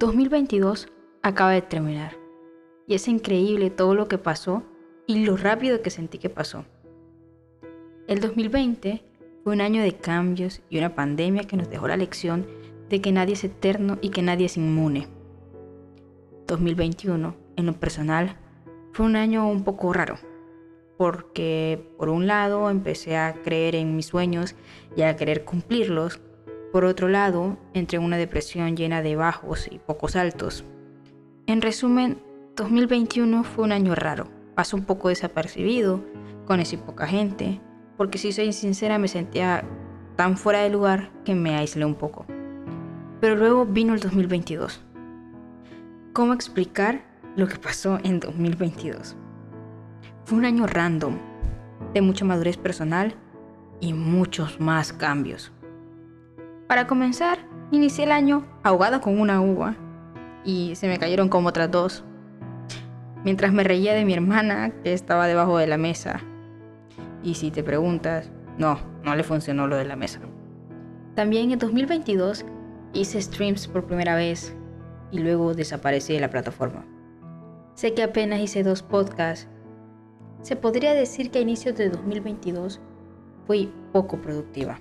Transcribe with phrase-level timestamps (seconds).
[0.00, 0.88] 2022
[1.20, 2.16] acaba de terminar
[2.86, 4.62] y es increíble todo lo que pasó
[5.06, 6.64] y lo rápido que sentí que pasó.
[8.08, 9.04] El 2020
[9.44, 12.46] fue un año de cambios y una pandemia que nos dejó la lección
[12.88, 15.06] de que nadie es eterno y que nadie es inmune.
[16.46, 18.38] 2021, en lo personal,
[18.94, 20.16] fue un año un poco raro,
[20.96, 24.54] porque por un lado empecé a creer en mis sueños
[24.96, 26.22] y a querer cumplirlos,
[26.72, 30.64] por otro lado entré en una depresión llena de bajos y pocos altos.
[31.46, 32.22] En resumen,
[32.56, 36.04] 2021 fue un año raro, pasó un poco desapercibido,
[36.46, 37.60] con esa poca gente,
[37.96, 39.64] porque si soy sincera me sentía
[40.16, 42.26] tan fuera de lugar que me aislé un poco.
[43.20, 44.82] Pero luego vino el 2022.
[46.12, 47.04] ¿Cómo explicar
[47.36, 49.16] lo que pasó en 2022?
[50.24, 51.18] Fue un año random,
[51.94, 53.14] de mucha madurez personal
[53.80, 55.52] y muchos más cambios.
[56.70, 57.40] Para comenzar,
[57.72, 59.74] inicié el año ahogada con una uva
[60.44, 62.04] y se me cayeron como otras dos.
[63.24, 66.20] Mientras me reía de mi hermana que estaba debajo de la mesa.
[67.24, 70.20] Y si te preguntas, no, no le funcionó lo de la mesa.
[71.16, 72.44] También en 2022
[72.92, 74.56] hice streams por primera vez
[75.10, 76.86] y luego desaparecí de la plataforma.
[77.74, 79.48] Sé que apenas hice dos podcasts.
[80.42, 82.80] Se podría decir que a inicios de 2022
[83.44, 84.78] fui poco productiva.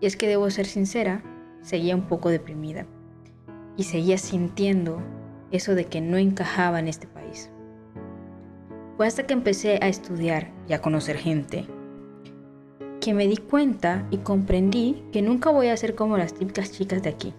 [0.00, 1.22] Y es que debo ser sincera,
[1.62, 2.86] seguía un poco deprimida
[3.76, 5.00] y seguía sintiendo
[5.50, 7.50] eso de que no encajaba en este país.
[8.96, 11.66] Fue hasta que empecé a estudiar y a conocer gente
[13.00, 17.02] que me di cuenta y comprendí que nunca voy a ser como las típicas chicas
[17.02, 17.34] de aquí,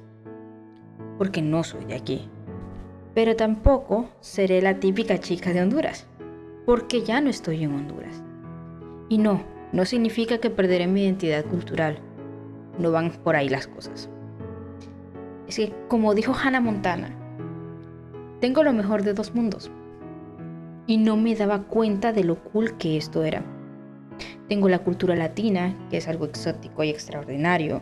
[1.18, 2.30] porque no soy de aquí.
[3.16, 6.06] Pero tampoco seré la típica chica de Honduras,
[6.68, 8.22] porque ya no estoy en Honduras.
[9.10, 12.00] Y no, no significa que perderé mi identidad cultural.
[12.80, 14.10] No van por ahí las cosas.
[15.48, 17.16] Es que, como dijo Hannah Montana,
[18.42, 19.72] tengo lo mejor de dos mundos.
[20.88, 23.44] Y no me daba cuenta de lo cool que esto era.
[24.48, 27.82] Tengo la cultura latina, que es algo exótico y extraordinario.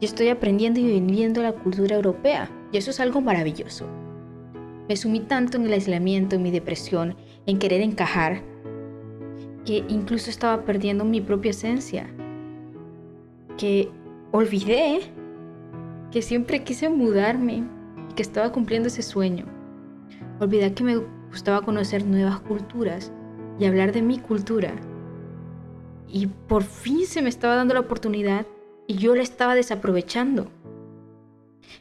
[0.00, 2.50] Y estoy aprendiendo y viviendo la cultura europea.
[2.72, 3.86] Y eso es algo maravilloso.
[4.88, 7.16] Me sumí tanto en el aislamiento, en mi depresión,
[7.46, 8.42] en querer encajar,
[9.64, 12.06] que incluso estaba perdiendo mi propia esencia.
[13.56, 13.90] Que
[14.36, 15.00] olvidé
[16.10, 17.62] que siempre quise mudarme
[18.10, 19.46] y que estaba cumpliendo ese sueño.
[20.40, 20.96] Olvidé que me
[21.28, 23.12] gustaba conocer nuevas culturas
[23.60, 24.74] y hablar de mi cultura.
[26.08, 28.44] Y por fin se me estaba dando la oportunidad
[28.88, 30.50] y yo la estaba desaprovechando.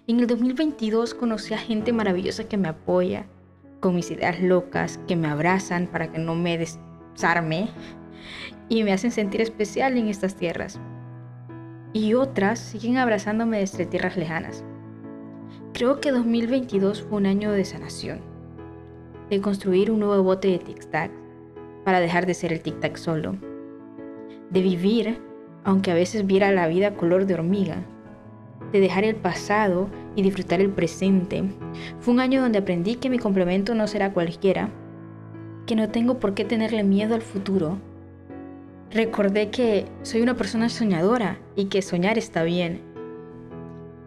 [0.05, 3.25] En el 2022 conocí a gente maravillosa que me apoya,
[3.79, 7.69] con mis ideas locas, que me abrazan para que no me desarme
[8.69, 10.79] y me hacen sentir especial en estas tierras
[11.93, 14.65] y otras siguen abrazándome desde tierras lejanas.
[15.73, 18.19] Creo que 2022 fue un año de sanación,
[19.29, 21.11] de construir un nuevo bote de tic-tac
[21.85, 23.35] para dejar de ser el tic-tac solo,
[24.49, 25.21] de vivir,
[25.63, 27.83] aunque a veces viera la vida color de hormiga,
[28.71, 31.43] de dejar el pasado y disfrutar el presente.
[31.99, 34.69] Fue un año donde aprendí que mi complemento no será cualquiera,
[35.67, 37.77] que no tengo por qué tenerle miedo al futuro
[38.93, 42.81] Recordé que soy una persona soñadora y que soñar está bien.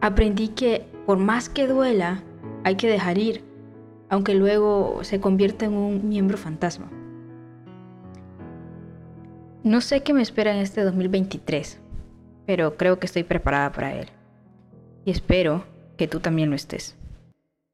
[0.00, 2.22] Aprendí que por más que duela,
[2.62, 3.42] hay que dejar ir,
[4.08, 6.88] aunque luego se convierta en un miembro fantasma.
[9.64, 11.80] No sé qué me espera en este 2023,
[12.46, 14.06] pero creo que estoy preparada para él.
[15.04, 15.64] Y espero
[15.96, 16.96] que tú también lo estés.